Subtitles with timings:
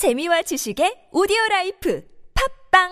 [0.00, 2.02] 재미와 지식의 오디오 라이프
[2.72, 2.88] 팟빵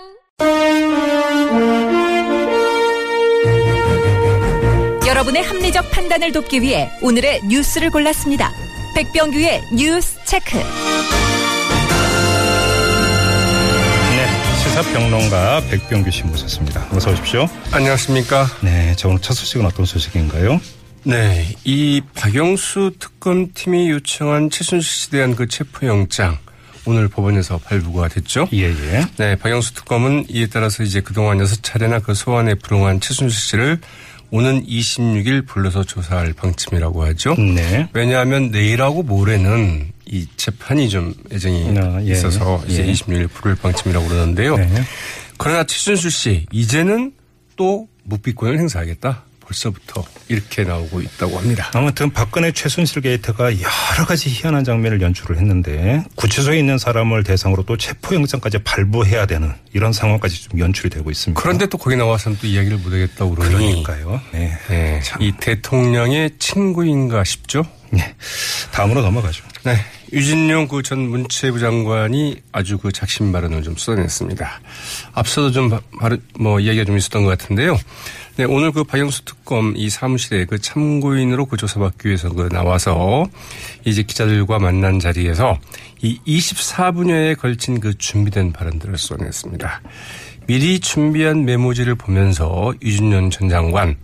[5.07, 8.53] 여러분의 합리적 판단을 돕기 위해 오늘의 뉴스를 골랐습니다.
[8.95, 10.59] 백병규의 뉴스 체크.
[10.59, 10.65] 네,
[14.63, 16.91] 시사평론가 백병규 씨 모셨습니다.
[16.93, 17.47] 어서 오십시오.
[17.73, 18.45] 안녕하십니까.
[18.61, 20.61] 네, 자 오늘 첫 소식은 어떤 소식인가요?
[21.05, 26.37] 네, 이 박영수 특검팀이 요청한 최순실 씨에 대한 그 체포영장
[26.89, 28.49] 오늘 법원에서 발부가 됐죠.
[28.55, 29.05] 예, 예.
[29.19, 33.81] 네, 박영수 특검은 이에 따라서 이제 그동안 여섯 차례나 그 소환에 불응한 최순실 씨를
[34.31, 37.35] 오는 26일 불러서 조사할 방침이라고 하죠.
[37.35, 37.89] 네.
[37.93, 42.13] 왜냐하면 내일하고 모레는 이 재판이 좀 예정이 아, 예.
[42.13, 42.93] 있어서 이제 예.
[42.93, 44.57] 26일 부를 방침이라고 그러는데요.
[44.57, 44.83] 네.
[45.37, 47.13] 그러나 최순실 씨 이제는
[47.57, 49.25] 또 묵비권을 행사하겠다.
[49.49, 51.71] 벌써부터 이렇게 나오고 있다고 합니다.
[51.75, 57.77] 아무튼 박근혜 최순실 게이트가 여러 가지 희한한 장면을 연출을 했는데 구치소에 있는 사람을 대상으로 또
[57.77, 61.41] 체포영장까지 발부해야 되는 이런 상황까지 좀 연출이 되고 있습니다.
[61.41, 64.21] 그런데 또 거기 나와서는 또 이야기를 못하겠다고 그러니 그러니까요.
[64.33, 64.53] 네.
[64.69, 67.65] 네, 이 대통령의 친구인가 싶죠.
[67.91, 68.15] 네.
[68.73, 69.43] 다음으로 넘어가죠.
[69.65, 69.77] 네,
[70.13, 74.61] 유진용 그 전 문체부 장관이 아주 그 작심 발언을 좀 쏟아냈습니다.
[75.15, 77.79] 앞서도 좀 바- 바로 뭐 이야기가 좀 있었던 것 같은데요.
[78.39, 83.27] 네, 오늘 그 박영수 특검 이 사무실에 그 참고인으로 그 조사받기 위해서 그 나와서
[83.85, 85.59] 이제 기자들과 만난 자리에서
[86.03, 89.83] 이 24분여에 걸친 그 준비된 발언들을 쏟아냈습니다.
[90.47, 93.97] 미리 준비한 메모지를 보면서 유진용 전 장관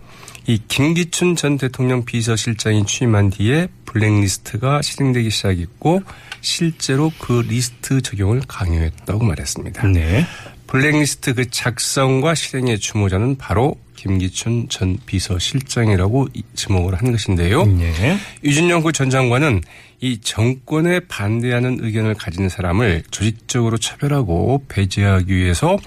[0.47, 6.03] 이 김기춘 전 대통령 비서실장이 취임한 뒤에 블랙리스트가 실행되기 시작했고
[6.41, 9.87] 실제로 그 리스트 적용을 강요했다고 말했습니다.
[9.87, 10.25] 네.
[10.67, 17.65] 블랙리스트 그 작성과 실행의 주모자는 바로 김기춘 전 비서실장이라고 이- 지목을 한 것인데요.
[17.65, 18.17] 네.
[18.43, 19.61] 유진영 그전 장관은
[20.01, 25.77] 이 정권에 반대하는 의견을 가진 사람을 조직적으로 차별하고 배제하기 위해서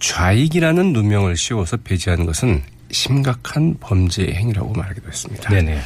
[0.00, 5.50] 좌익이라는 누명을 씌워서 배제하는 것은 심각한 범죄 행위라고 말하기도 했습니다.
[5.50, 5.80] 네네.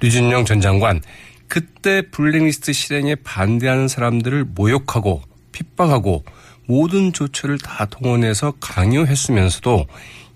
[0.00, 1.00] 류준영 전 장관
[1.48, 5.22] 그때 블랙리스트 실행에 반대하는 사람들을 모욕하고
[5.52, 6.24] 핍박하고
[6.70, 9.86] 모든 조처를 다 동원해서 강요했으면서도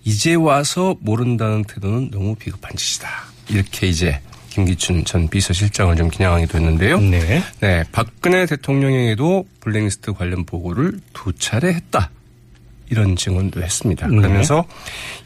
[0.02, 3.08] 이제 와서 모른다는 태도는 너무 비겁한 짓이다.
[3.48, 6.98] 이렇게 이제 김기춘 전 비서실장을 좀 겨냥하기도 했는데요.
[6.98, 7.40] 네.
[7.60, 12.10] 네, 박근혜 대통령에게도 블랙리스트 관련 보고를 두 차례 했다.
[12.90, 14.08] 이런 증언도 했습니다.
[14.08, 14.16] 네.
[14.16, 14.64] 그러면서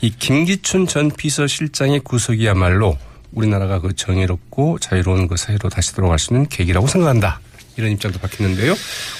[0.02, 2.98] 이 김기춘 전 비서실장의 구속이야말로
[3.32, 7.40] 우리나라가 그 정의롭고 자유로운 그 사회로 다시 돌아갈 수 있는 계기라고 생각한다.
[7.78, 8.74] 이런 입장도 밝혔는데요.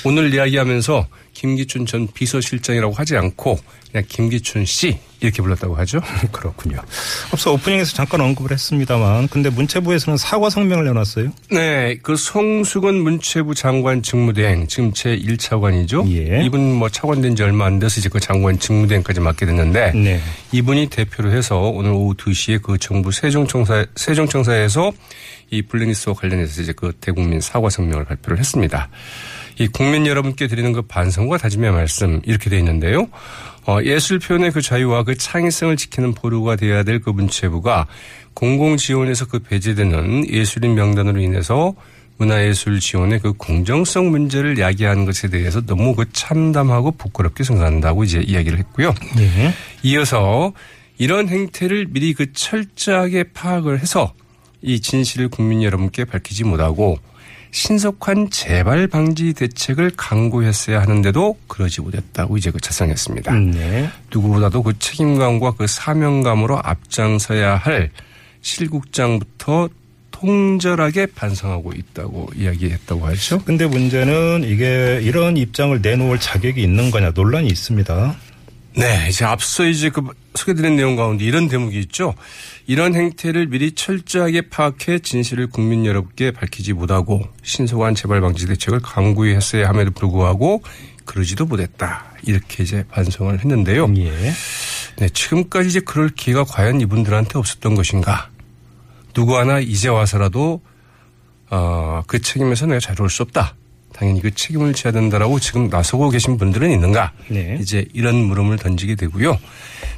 [0.04, 1.06] 오늘 이야기하면서
[1.38, 3.60] 김기춘 전 비서실장이라고 하지 않고
[3.92, 6.00] 그냥 김기춘 씨 이렇게 불렀다고 하죠.
[6.32, 6.78] 그렇군요.
[7.32, 11.30] 앞서 오프닝에서 잠깐 언급을 했습니다만 근데 문체부에서는 사과 성명을 내놨어요.
[11.52, 16.10] 네, 그 송수근 문체부 장관 직무대행 지금 제 1차관이죠.
[16.10, 16.44] 예.
[16.44, 20.20] 이분 뭐 차관된 지 얼마 안 돼서 이제 그 장관 직무대행까지 맡게 됐는데 네.
[20.50, 24.90] 이분이 대표로 해서 오늘 오후 2시에 그 정부 세종청사 세종청사에서
[25.50, 28.88] 이 블랙리스트와 관련해서 이제 그 대국민 사과 성명을 발표를 했습니다.
[29.58, 33.08] 이 국민 여러분께 드리는 그 반성과 다짐의 말씀 이렇게 돼 있는데요.
[33.66, 37.86] 어, 예술 표현의 그 자유와 그 창의성을 지키는 보루가 돼야 될 그 문체부가
[38.34, 41.74] 공공 지원에서 그 배제되는 예술인 명단으로 인해서
[42.18, 48.58] 문화예술 지원의 그 공정성 문제를 야기하는 것에 대해서 너무 그 참담하고 부끄럽게 생각한다고 이제 이야기를
[48.58, 48.92] 했고요.
[49.16, 49.52] 네.
[49.84, 50.52] 이어서
[50.98, 54.12] 이런 행태를 미리 그 철저하게 파악을 해서
[54.62, 56.98] 이 진실을 국민 여러분께 밝히지 못하고
[57.50, 63.32] 신속한 재발 방지 대책을 강구했어야 하는데도 그러지 못했다고 이제 그 자성했습니다.
[63.34, 63.90] 네.
[64.12, 67.90] 누구보다도 그 책임감과 그 사명감으로 앞장서야 할
[68.42, 69.68] 실국장부터
[70.10, 73.42] 통절하게 반성하고 있다고 이야기했다고 하죠.
[73.44, 78.16] 근데 문제는 이게 이런 입장을 내놓을 자격이 있는 거냐 논란이 있습니다.
[78.78, 80.02] 네, 이제 앞서 이제 그
[80.36, 82.14] 소개드린 내용 가운데 이런 대목이 있죠.
[82.68, 89.34] 이런 행태를 미리 철저하게 파악해 진실을 국민 여러분께 밝히지 못하고 신속한 재발 방지 대책을 강구히
[89.34, 90.62] 했어야 함에도 불구하고
[91.04, 92.04] 그러지도 못했다.
[92.22, 93.92] 이렇게 이제 반성을 했는데요.
[93.96, 94.32] 예.
[94.98, 98.30] 네, 지금까지 이제 그럴 기회가 과연 이분들한테 없었던 것인가?
[99.12, 100.62] 누구 하나 이제 와서라도
[101.50, 103.56] 어, 그 책임에서 내가 자유로울 수 없다.
[103.92, 107.12] 당연히 그 책임을 져야 된다라고 지금 나서고 계신 분들은 있는가?
[107.28, 107.58] 네.
[107.60, 109.38] 이제 이런 물음을 던지게 되고요.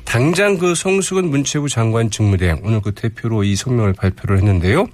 [0.05, 4.87] 당장 그 송수근 문체부 장관 직무대행 오늘 그 대표로 이 성명을 발표를 했는데요.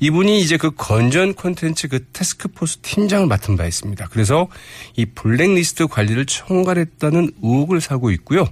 [0.00, 4.08] 이분이 이제 그 건전 콘텐츠 그 테스크포스 팀장을 맡은 바 있습니다.
[4.10, 4.48] 그래서
[4.96, 8.46] 이 블랙리스트 관리를 총괄했다는 의혹을 사고 있고요.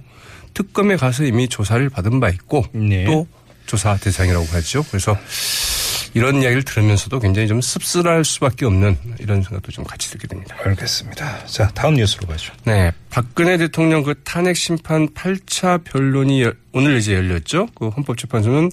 [0.53, 3.05] 특검에 가서 이미 조사를 받은 바 있고 네.
[3.05, 3.27] 또
[3.65, 4.83] 조사 대상이라고 하죠.
[4.89, 5.17] 그래서
[6.15, 10.55] 이런 이야기를 들으면서도 굉장히 좀 씁쓸할 수밖에 없는 이런 생각도 좀 같이 들게 됩니다.
[10.63, 11.45] 알겠습니다.
[11.45, 12.53] 자, 다음 뉴스로 가죠.
[12.63, 12.91] 네.
[13.09, 17.67] 박근혜 대통령 그 탄핵 심판 8차 변론이 오늘 이제 열렸죠.
[17.75, 18.71] 그 헌법재판소는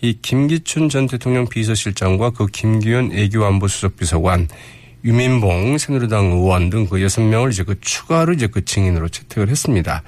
[0.00, 4.48] 이 김기춘 전 대통령 비서실장과 그 김기현 애교안보수석 비서관
[5.04, 10.02] 유민봉 새누리당 의원 등 그 여섯 명을 이제 그 추가로 이제 그 증인으로 채택을 했습니다.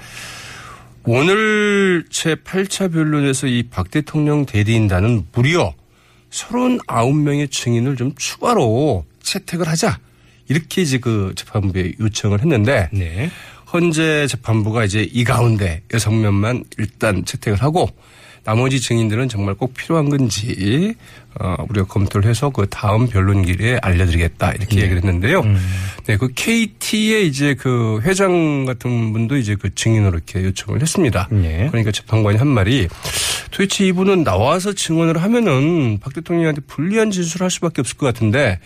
[1.05, 5.75] 오늘 제 8차 변론에서 이 박 대통령 대리인단은 무려
[6.35, 9.99] 39명의 증인을 좀 추가로 채택을 하자.
[10.49, 13.31] 이렇게 이제 그 재판부에 요청을 했는데 네.
[13.69, 17.89] 현재 재판부가 이제 이 가운데 여섯 명만 일단 채택을 하고
[18.45, 20.95] 나머지 증인들은 정말 꼭 필요한 건지
[21.41, 24.83] 어 우리가 검토를 해서 그 다음 변론길에 알려드리겠다 이렇게 네.
[24.83, 25.41] 얘기를 했는데요.
[25.41, 25.59] 음.
[26.07, 31.29] 네, 그 KT의 이제 그 회장 같은 분도 이제 그 증인으로 이렇게 요청을 했습니다.
[31.31, 31.69] 네.
[31.71, 32.87] 그러니까 재판관이 한 말이
[33.55, 38.59] 도대체 이분은 나와서 증언을 하면은 박 대통령한테 불리한 진술을 할 수밖에 없을 것 같은데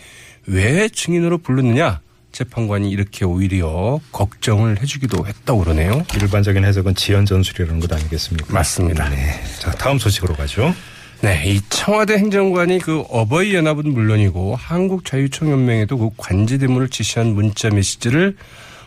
[0.47, 2.01] 왜 증인으로 불렀느냐?
[2.31, 6.03] 재판관이 이렇게 오히려 걱정을 해주기도 했다고 그러네요.
[6.19, 8.51] 일반적인 해석은 지연 전술이라는 것 아니겠습니까?
[8.51, 9.09] 맞습니다.
[9.09, 9.39] 네.
[9.59, 10.73] 자, 다음 소식으로 가죠.
[11.21, 18.35] 네, 이 청와대 행정관이 그 어버이 연합은 물론이고 한국자유총연맹에도 그 관제 대문을 지시한 문자 메시지를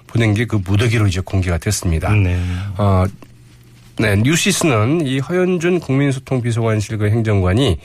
[0.08, 2.12] 보낸 게 그 무더기로 이제 공개가 됐습니다.
[2.12, 2.40] 네.
[2.76, 3.04] 어,
[3.98, 7.76] 네, 뉴시스는 이 허현준 국민소통 비서관실 그 행정관이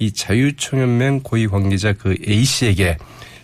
[0.00, 2.96] 이 자유총연맹 고위 관계자 그 A 씨에게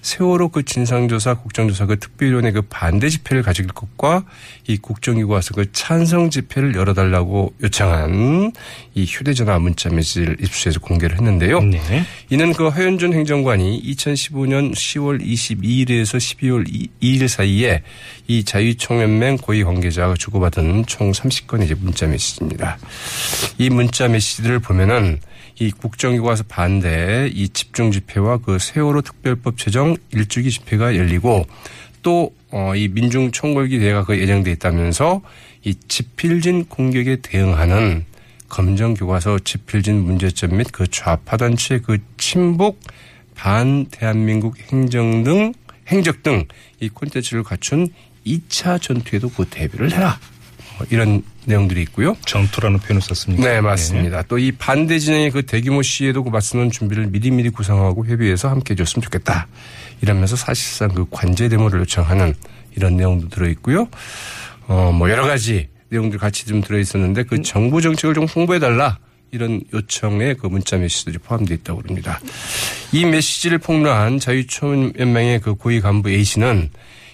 [0.08, 4.24] 세월호 그 진상조사 국정조사 그 특별위원회 그 반대 집회를 가질 것과
[4.66, 8.52] 이 국정기구 와서 그 찬성 집회를 열어달라고 요청한
[8.94, 11.60] 이 휴대전화 문자 메시지를 입수해서 공개를 했는데요.
[11.60, 12.04] 네.
[12.30, 17.82] 이는 그 허현준 행정관이 2015년 10월 22일에서 12월 2일 사이에
[18.28, 22.78] 이 자유총연맹 고위 관계자가 주고받은 총 30건의 이제 문자 메시지입니다.
[23.58, 25.20] 이 문자 메시지를 보면은
[25.58, 31.46] 이 국정기구 와서 반대 이 집중 집회와 그 세월호 특별법 제정 일주기 집회가 열리고
[32.02, 35.22] 또 어, 이 민중 총궐기 대회가 그 예정돼 있다면서
[35.64, 38.04] 이 지필진 공격에 대응하는
[38.48, 42.80] 검정 교과서 지필진 문제점 및 그 좌파 단체 그 친북
[43.34, 45.52] 반 대한민국 행정 등
[45.88, 46.46] 행적 등
[46.80, 47.88] 이 콘텐츠를 갖춘
[48.26, 50.18] 2차 전투에도 그 대비를 해라.
[50.78, 52.16] 뭐 이런 내용들이 있고요.
[52.24, 53.44] 전투라는 표현을 썼습니까?
[53.44, 54.22] 네, 맞습니다.
[54.22, 59.48] 또이 반대 진영의 그 대규모 시위에도 그 맞서는 준비를 미리미리 구상하고 협의해서 함께 해줬으면 좋겠다.
[60.00, 62.34] 이러면서 사실상 그 관제 데모를 요청하는
[62.76, 63.88] 이런 내용도 들어있고요.
[64.68, 68.98] 어, 뭐 여러 가지 내용들 같이 좀 들어있었는데 그 정부 정책을 좀 홍보해달라.
[69.30, 72.18] 이런 요청에 그 문자 메시지들이 포함되어 있다고 합니다.
[72.92, 76.70] 이 메시지를 폭로한 자유총연맹의 그 고위 간부 A 씨는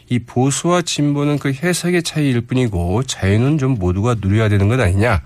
[0.08, 5.22] 이 보수와 진보는 그 해석의 차이일 뿐이고 자유는 좀 모두가 누려야 되는 것 아니냐.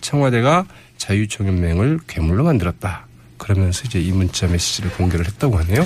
[0.00, 0.66] 청와대가
[0.96, 3.06] 자유총연맹을 괴물로 만들었다.
[3.38, 5.84] 그러면서 이제 이 문자 메시지를 공개를 했다고 하네요.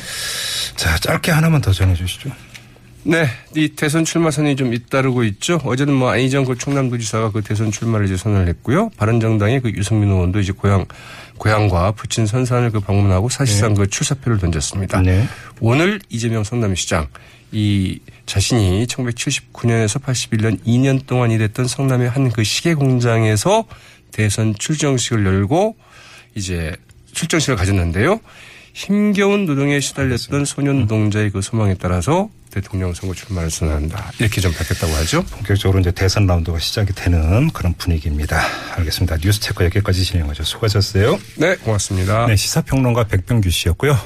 [0.77, 2.31] 자, 짧게 하나만 더 전해 주시죠.
[3.07, 5.61] 네, 이 대선 출마선이 좀 잇따르고 있죠.
[5.63, 8.91] 어제는 뭐 안희정 그 충남도지사가 그 대선 출마를 이제 선언을 했고요.
[8.97, 10.87] 바른정당의 그 유승민 의원도 이제 고향
[11.37, 15.03] 고향과 부친 선산을 그 방문하고 사실상 그 출사표를 던졌습니다.
[15.03, 15.27] 네.
[15.61, 17.09] 오늘 이재명 성남시장
[17.53, 23.65] 이 자신이 1979년에서 81년 2년 동안 일했던 성남의 한 그 시계 공장에서
[24.13, 25.77] 대선 출정식을 열고
[26.35, 26.75] 이제
[27.13, 28.21] 출정식을 가졌는데요.
[28.73, 34.13] 힘겨운 노동에 시달렸던 소년 노동자의 그 소망에 따라서 대통령 선거 출마를 선언한다.
[34.21, 35.25] 이렇게 좀 밝혔다고 하죠.
[35.25, 38.41] 본격적으로 이제 대선 라운드가 시작이 되는 그런 분위기입니다.
[38.77, 39.17] 알겠습니다.
[39.19, 40.45] 뉴스 체크 여기까지 진행하죠.
[40.45, 41.19] 수고하셨어요.
[41.37, 42.27] 네, 고맙습니다.
[42.27, 43.99] 네, 시사평론가 백병규 씨였고요.